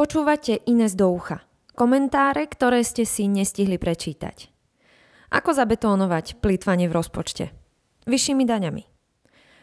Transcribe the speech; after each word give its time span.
Počúvate 0.00 0.64
Ines 0.64 0.96
do 0.96 1.12
ucha. 1.12 1.44
Komentáre, 1.76 2.48
ktoré 2.48 2.80
ste 2.80 3.04
si 3.04 3.28
nestihli 3.28 3.76
prečítať. 3.76 4.48
Ako 5.28 5.52
zabetónovať 5.52 6.40
plýtvanie 6.40 6.88
v 6.88 6.96
rozpočte? 6.96 7.52
Vyššími 8.08 8.48
daňami. 8.48 8.88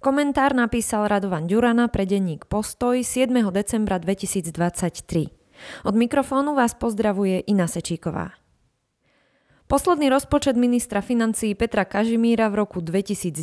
Komentár 0.00 0.56
napísal 0.56 1.04
Radovan 1.12 1.52
Ďurana 1.52 1.92
pre 1.92 2.08
denník 2.08 2.48
Postoj 2.48 3.04
7. 3.04 3.28
decembra 3.52 4.00
2023. 4.00 5.84
Od 5.84 5.94
mikrofónu 6.00 6.56
vás 6.56 6.72
pozdravuje 6.80 7.44
Ina 7.44 7.68
Sečíková. 7.68 8.32
Posledný 9.70 10.12
rozpočet 10.12 10.58
ministra 10.58 11.00
financií 11.00 11.54
Petra 11.56 11.88
Kažimíra 11.88 12.50
v 12.52 12.66
roku 12.66 12.84
2019, 12.84 13.38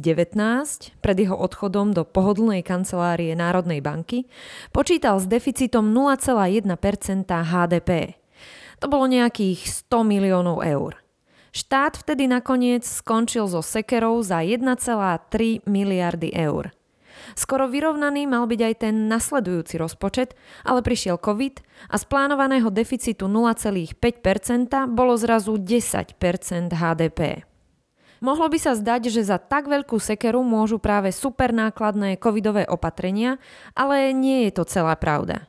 pred 1.00 1.18
jeho 1.18 1.34
odchodom 1.34 1.96
do 1.96 2.06
pohodlnej 2.06 2.62
kancelárie 2.62 3.34
Národnej 3.34 3.82
banky, 3.82 4.30
počítal 4.70 5.18
s 5.18 5.26
deficitom 5.26 5.90
0,1% 5.90 6.70
HDP. 7.26 8.20
To 8.80 8.88
bolo 8.88 9.12
nejakých 9.12 9.68
100 9.90 10.08
miliónov 10.08 10.64
eur. 10.64 11.00
Štát 11.50 11.98
vtedy 11.98 12.30
nakoniec 12.30 12.86
skončil 12.86 13.50
so 13.50 13.66
sekerou 13.66 14.22
za 14.22 14.46
1,3 14.46 15.66
miliardy 15.66 16.30
eur. 16.32 16.70
Skoro 17.34 17.68
vyrovnaný 17.68 18.30
mal 18.30 18.48
byť 18.48 18.62
aj 18.64 18.76
ten 18.80 18.96
nasledujúci 19.12 19.82
rozpočet, 19.82 20.38
ale 20.64 20.80
prišiel 20.80 21.18
COVID 21.18 21.60
a 21.92 21.96
z 21.98 22.04
plánovaného 22.08 22.70
deficitu 22.72 23.28
0,5% 23.28 23.98
bolo 24.94 25.18
zrazu 25.20 25.58
10% 25.58 26.16
HDP. 26.72 27.50
Mohlo 28.20 28.52
by 28.52 28.60
sa 28.60 28.76
zdať, 28.76 29.10
že 29.10 29.28
za 29.28 29.40
tak 29.40 29.66
veľkú 29.72 29.96
sekeru 29.98 30.44
môžu 30.44 30.78
práve 30.78 31.10
supernákladné 31.16 32.20
covidové 32.20 32.68
opatrenia, 32.68 33.40
ale 33.74 34.12
nie 34.14 34.48
je 34.48 34.60
to 34.60 34.64
celá 34.68 34.94
pravda. 35.00 35.49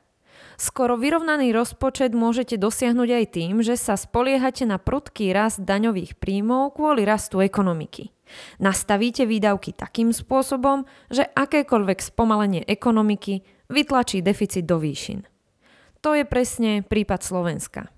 Skoro 0.61 1.01
vyrovnaný 1.01 1.57
rozpočet 1.57 2.13
môžete 2.13 2.61
dosiahnuť 2.61 3.09
aj 3.09 3.25
tým, 3.33 3.55
že 3.65 3.81
sa 3.81 3.97
spoliehate 3.97 4.69
na 4.69 4.77
prudký 4.77 5.33
rast 5.33 5.65
daňových 5.65 6.21
príjmov 6.21 6.77
kvôli 6.77 7.09
rastu 7.09 7.41
ekonomiky. 7.41 8.13
Nastavíte 8.61 9.25
výdavky 9.25 9.73
takým 9.73 10.13
spôsobom, 10.13 10.85
že 11.09 11.25
akékoľvek 11.25 12.05
spomalenie 12.05 12.69
ekonomiky 12.69 13.41
vytlačí 13.73 14.21
deficit 14.21 14.69
do 14.69 14.77
výšin. 14.77 15.25
To 16.05 16.13
je 16.13 16.29
presne 16.29 16.85
prípad 16.85 17.25
Slovenska. 17.25 17.89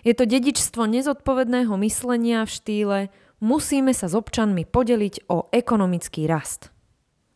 Je 0.00 0.16
to 0.16 0.24
dedičstvo 0.24 0.88
nezodpovedného 0.88 1.76
myslenia 1.84 2.48
v 2.48 2.50
štýle 2.50 2.98
musíme 3.44 3.92
sa 3.92 4.08
s 4.08 4.16
občanmi 4.16 4.64
podeliť 4.64 5.28
o 5.28 5.52
ekonomický 5.52 6.24
rast. 6.24 6.72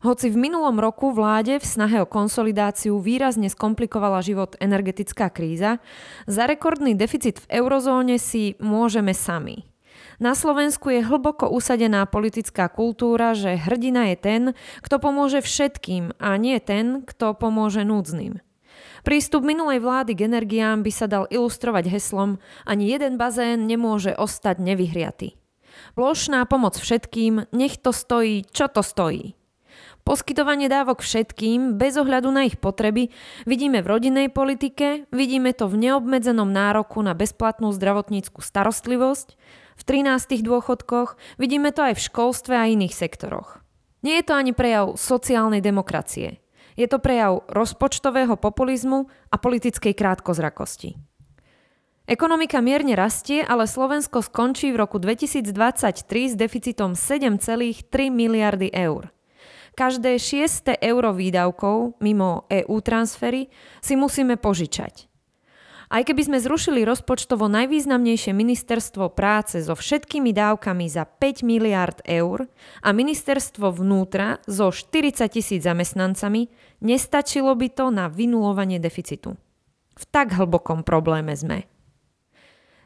Hoci 0.01 0.33
v 0.33 0.48
minulom 0.48 0.81
roku 0.81 1.12
vláde 1.12 1.61
v 1.61 1.67
snahe 1.67 2.01
o 2.01 2.09
konsolidáciu 2.09 2.97
výrazne 3.05 3.53
skomplikovala 3.53 4.25
život 4.25 4.57
energetická 4.57 5.29
kríza, 5.29 5.77
za 6.25 6.48
rekordný 6.48 6.97
deficit 6.97 7.45
v 7.45 7.61
eurozóne 7.61 8.17
si 8.17 8.57
môžeme 8.65 9.12
sami. 9.12 9.69
Na 10.17 10.33
Slovensku 10.33 10.89
je 10.89 11.05
hlboko 11.05 11.53
usadená 11.53 12.09
politická 12.09 12.73
kultúra, 12.73 13.37
že 13.37 13.61
hrdina 13.61 14.09
je 14.09 14.17
ten, 14.17 14.42
kto 14.81 15.05
pomôže 15.05 15.45
všetkým 15.45 16.17
a 16.17 16.33
nie 16.41 16.57
ten, 16.64 17.05
kto 17.05 17.37
pomôže 17.37 17.85
núdznym. 17.85 18.41
Prístup 19.05 19.45
minulej 19.45 19.85
vlády 19.85 20.17
k 20.17 20.25
energiám 20.25 20.81
by 20.81 20.92
sa 20.97 21.12
dal 21.12 21.29
ilustrovať 21.29 21.92
heslom 21.92 22.41
ani 22.64 22.89
jeden 22.89 23.20
bazén 23.20 23.69
nemôže 23.69 24.17
ostať 24.17 24.64
nevyhriatý. 24.64 25.37
Plošná 25.92 26.48
pomoc 26.48 26.81
všetkým, 26.81 27.53
nech 27.53 27.77
to 27.85 27.92
stojí, 27.92 28.48
čo 28.48 28.64
to 28.73 28.81
stojí. 28.81 29.39
Poskytovanie 30.11 30.66
dávok 30.66 31.06
všetkým, 31.06 31.78
bez 31.78 31.94
ohľadu 31.94 32.34
na 32.34 32.42
ich 32.42 32.58
potreby, 32.58 33.14
vidíme 33.47 33.78
v 33.78 33.94
rodinnej 33.94 34.27
politike, 34.27 35.06
vidíme 35.14 35.55
to 35.55 35.70
v 35.70 35.86
neobmedzenom 35.86 36.50
nároku 36.50 36.98
na 36.98 37.14
bezplatnú 37.14 37.70
zdravotníckú 37.70 38.42
starostlivosť, 38.42 39.39
v 39.78 39.83
13. 39.86 40.42
dôchodkoch, 40.42 41.14
vidíme 41.39 41.70
to 41.70 41.86
aj 41.86 41.94
v 41.94 42.05
školstve 42.11 42.58
a 42.58 42.67
iných 42.67 42.91
sektoroch. 42.91 43.62
Nie 44.02 44.18
je 44.18 44.27
to 44.27 44.35
ani 44.35 44.51
prejav 44.51 44.98
sociálnej 44.98 45.62
demokracie. 45.62 46.42
Je 46.74 46.90
to 46.90 46.98
prejav 46.98 47.46
rozpočtového 47.46 48.35
populizmu 48.35 49.06
a 49.30 49.39
politickej 49.39 49.95
krátkozrakosti. 49.95 50.98
Ekonomika 52.11 52.58
mierne 52.58 52.98
rastie, 52.98 53.46
ale 53.46 53.70
Slovensko 53.70 54.27
skončí 54.27 54.74
v 54.74 54.83
roku 54.83 54.98
2023 54.98 55.55
s 56.27 56.35
deficitom 56.35 56.98
7,3 56.98 57.86
miliardy 58.11 58.74
eur. 58.74 59.14
Každé 59.75 60.19
šieste 60.19 60.77
euro 60.83 61.14
výdavkov 61.14 62.01
mimo 62.03 62.47
EU 62.51 62.77
transfery 62.83 63.48
si 63.81 63.95
musíme 63.95 64.36
požičať. 64.36 65.11
Aj 65.91 66.07
keby 66.07 66.23
sme 66.23 66.39
zrušili 66.39 66.86
rozpočtovo 66.86 67.51
najvýznamnejšie 67.51 68.30
ministerstvo 68.30 69.11
práce 69.11 69.59
so 69.59 69.75
všetkými 69.75 70.30
dávkami 70.30 70.86
za 70.86 71.03
5 71.03 71.42
miliard 71.42 71.98
eur 72.07 72.47
a 72.79 72.95
ministerstvo 72.95 73.75
vnútra 73.75 74.39
so 74.47 74.70
40 74.70 75.27
tisíc 75.27 75.67
zamestnancami, 75.67 76.47
nestačilo 76.79 77.51
by 77.59 77.69
to 77.75 77.91
na 77.91 78.07
vynulovanie 78.07 78.79
deficitu. 78.79 79.35
V 79.98 80.05
tak 80.14 80.30
hlbokom 80.30 80.86
probléme 80.86 81.35
sme. 81.35 81.67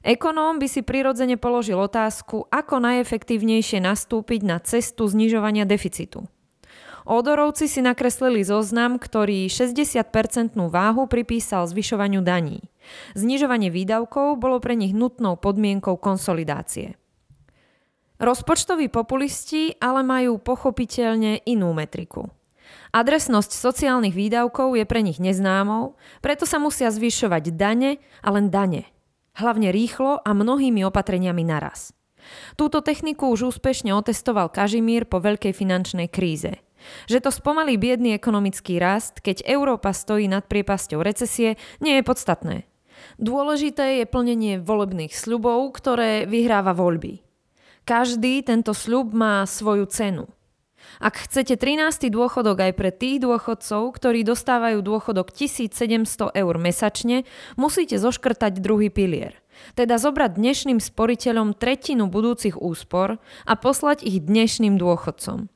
Ekonóm 0.00 0.56
by 0.56 0.68
si 0.68 0.80
prirodzene 0.80 1.36
položil 1.36 1.76
otázku, 1.76 2.48
ako 2.48 2.80
najefektívnejšie 2.80 3.84
nastúpiť 3.84 4.40
na 4.48 4.60
cestu 4.64 5.04
znižovania 5.08 5.68
deficitu. 5.68 6.24
Odorovci 7.04 7.68
si 7.68 7.84
nakreslili 7.84 8.40
zoznam, 8.40 8.96
ktorý 8.96 9.44
60-percentnú 9.52 10.72
váhu 10.72 11.04
pripísal 11.04 11.68
zvyšovaniu 11.68 12.24
daní. 12.24 12.64
Znižovanie 13.12 13.68
výdavkov 13.68 14.40
bolo 14.40 14.56
pre 14.56 14.72
nich 14.72 14.96
nutnou 14.96 15.36
podmienkou 15.36 16.00
konsolidácie. 16.00 16.96
Rozpočtoví 18.16 18.88
populisti 18.88 19.76
ale 19.84 20.00
majú 20.00 20.40
pochopiteľne 20.40 21.44
inú 21.44 21.76
metriku. 21.76 22.32
Adresnosť 22.96 23.52
sociálnych 23.52 24.16
výdavkov 24.16 24.72
je 24.78 24.88
pre 24.88 25.04
nich 25.04 25.20
neznámou, 25.20 26.00
preto 26.24 26.48
sa 26.48 26.56
musia 26.56 26.88
zvyšovať 26.88 27.52
dane 27.52 28.00
a 28.24 28.28
len 28.32 28.48
dane. 28.48 28.88
Hlavne 29.36 29.74
rýchlo 29.74 30.22
a 30.24 30.30
mnohými 30.32 30.86
opatreniami 30.88 31.44
naraz. 31.44 31.92
Túto 32.56 32.80
techniku 32.80 33.28
už 33.28 33.52
úspešne 33.52 33.92
otestoval 33.92 34.48
Kažimír 34.48 35.04
po 35.04 35.20
veľkej 35.20 35.52
finančnej 35.52 36.08
kríze. 36.08 36.64
Že 37.06 37.28
to 37.28 37.30
spomalí 37.30 37.76
biedný 37.76 38.16
ekonomický 38.16 38.80
rast, 38.80 39.20
keď 39.20 39.44
Európa 39.44 39.92
stojí 39.92 40.28
nad 40.30 40.46
priepasťou 40.48 41.00
recesie, 41.00 41.60
nie 41.80 42.00
je 42.00 42.04
podstatné. 42.04 42.56
Dôležité 43.18 44.02
je 44.02 44.10
plnenie 44.10 44.62
volebných 44.62 45.12
sľubov, 45.12 45.74
ktoré 45.76 46.24
vyhráva 46.24 46.72
voľby. 46.72 47.20
Každý 47.84 48.40
tento 48.40 48.72
sľub 48.72 49.12
má 49.12 49.44
svoju 49.44 49.84
cenu. 49.90 50.24
Ak 51.00 51.16
chcete 51.26 51.56
13. 51.58 52.12
dôchodok 52.12 52.70
aj 52.70 52.72
pre 52.76 52.90
tých 52.94 53.24
dôchodcov, 53.24 53.92
ktorí 53.96 54.22
dostávajú 54.22 54.84
dôchodok 54.84 55.32
1700 55.32 56.32
eur 56.32 56.54
mesačne, 56.60 57.28
musíte 57.58 57.98
zoškrtať 57.98 58.60
druhý 58.60 58.92
pilier. 58.92 59.36
Teda 59.78 59.98
zobrať 59.98 60.36
dnešným 60.38 60.78
sporiteľom 60.82 61.56
tretinu 61.56 62.10
budúcich 62.10 62.58
úspor 62.58 63.18
a 63.46 63.52
poslať 63.54 64.04
ich 64.06 64.22
dnešným 64.22 64.76
dôchodcom. 64.76 65.48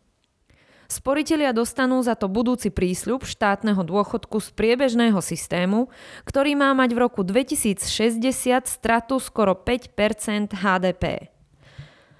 Sporitelia 0.89 1.53
dostanú 1.53 2.01
za 2.01 2.17
to 2.17 2.33
budúci 2.33 2.73
prísľub 2.73 3.29
štátneho 3.29 3.85
dôchodku 3.85 4.41
z 4.41 4.49
priebežného 4.57 5.21
systému, 5.21 5.93
ktorý 6.25 6.57
má 6.57 6.73
mať 6.73 6.97
v 6.97 6.99
roku 7.05 7.21
2060 7.21 7.85
stratu 8.65 9.21
skoro 9.21 9.53
5% 9.53 10.57
HDP. 10.57 11.29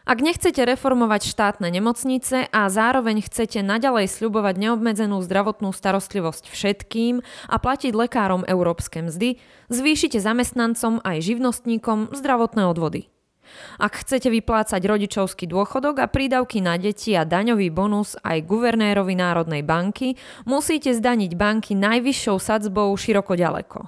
Ak 0.09 0.21
nechcete 0.21 0.61
reformovať 0.65 1.33
štátne 1.33 1.69
nemocnice 1.73 2.49
a 2.49 2.69
zároveň 2.69 3.25
chcete 3.25 3.65
naďalej 3.65 4.09
sľubovať 4.09 4.57
neobmedzenú 4.61 5.21
zdravotnú 5.25 5.73
starostlivosť 5.73 6.49
všetkým 6.53 7.25
a 7.49 7.57
platiť 7.57 7.93
lekárom 7.93 8.45
európske 8.45 9.01
mzdy, 9.01 9.41
zvýšite 9.73 10.21
zamestnancom 10.21 11.01
aj 11.05 11.25
živnostníkom 11.25 12.13
zdravotné 12.13 12.69
odvody. 12.69 13.09
Ak 13.79 14.03
chcete 14.03 14.29
vyplácať 14.33 14.83
rodičovský 14.83 15.47
dôchodok 15.47 16.03
a 16.03 16.11
prídavky 16.11 16.59
na 16.59 16.77
deti 16.77 17.15
a 17.15 17.23
daňový 17.23 17.71
bonus 17.71 18.19
aj 18.25 18.45
guvernérovi 18.45 19.15
Národnej 19.15 19.63
banky, 19.63 20.19
musíte 20.45 20.91
zdaniť 20.95 21.33
banky 21.39 21.73
najvyššou 21.79 22.37
sadzbou 22.43 22.91
široko 22.97 23.39
ďaleko. 23.39 23.81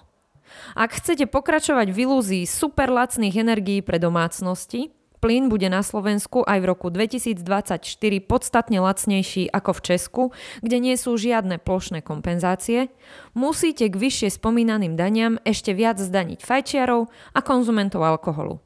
Ak 0.75 0.99
chcete 0.99 1.27
pokračovať 1.27 1.91
v 1.91 1.99
ilúzii 2.07 2.45
superlacných 2.47 3.35
energií 3.39 3.81
pre 3.83 3.99
domácnosti, 3.99 4.95
plyn 5.21 5.53
bude 5.53 5.69
na 5.69 5.85
Slovensku 5.85 6.43
aj 6.49 6.59
v 6.65 6.67
roku 6.67 6.89
2024 6.89 7.85
podstatne 8.25 8.81
lacnejší 8.81 9.53
ako 9.53 9.71
v 9.77 9.81
Česku, 9.85 10.23
kde 10.65 10.81
nie 10.81 10.97
sú 10.97 11.15
žiadne 11.15 11.61
plošné 11.61 12.01
kompenzácie, 12.01 12.89
musíte 13.37 13.87
k 13.87 14.01
vyššie 14.01 14.41
spomínaným 14.41 14.97
daniam 14.97 15.37
ešte 15.45 15.77
viac 15.77 16.01
zdaniť 16.01 16.41
fajčiarov 16.41 17.13
a 17.37 17.41
konzumentov 17.45 18.01
alkoholu. 18.03 18.65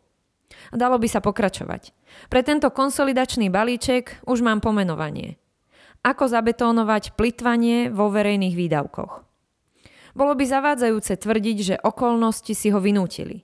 A 0.73 0.75
dalo 0.77 0.99
by 0.99 1.09
sa 1.11 1.21
pokračovať. 1.23 1.95
Pre 2.31 2.41
tento 2.43 2.71
konsolidačný 2.71 3.51
balíček 3.51 4.25
už 4.27 4.43
mám 4.43 4.61
pomenovanie. 4.65 5.39
Ako 6.05 6.29
zabetónovať 6.29 7.17
plitvanie 7.17 7.89
vo 7.89 8.13
verejných 8.13 8.55
výdavkoch. 8.55 9.25
Bolo 10.15 10.33
by 10.39 10.45
zavádzajúce 10.47 11.19
tvrdiť, 11.19 11.57
že 11.59 11.75
okolnosti 11.83 12.55
si 12.55 12.71
ho 12.71 12.79
vynútili. 12.79 13.43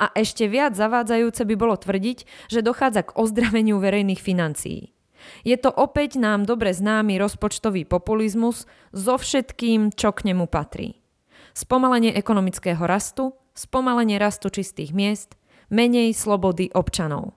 A 0.00 0.10
ešte 0.16 0.50
viac 0.50 0.74
zavádzajúce 0.74 1.46
by 1.46 1.54
bolo 1.54 1.76
tvrdiť, 1.78 2.50
že 2.50 2.64
dochádza 2.64 3.06
k 3.06 3.14
ozdraveniu 3.14 3.78
verejných 3.78 4.18
financií. 4.18 4.96
Je 5.42 5.56
to 5.58 5.70
opäť 5.70 6.18
nám 6.18 6.46
dobre 6.46 6.70
známy 6.70 7.18
rozpočtový 7.18 7.86
populizmus 7.86 8.64
so 8.94 9.18
všetkým, 9.18 9.94
čo 9.94 10.14
k 10.14 10.32
nemu 10.32 10.46
patrí. 10.46 11.02
Spomalenie 11.56 12.12
ekonomického 12.12 12.84
rastu, 12.84 13.34
spomalenie 13.56 14.20
rastu 14.20 14.52
čistých 14.52 14.92
miest, 14.92 15.34
menej 15.70 16.14
slobody 16.14 16.70
občanov. 16.74 17.34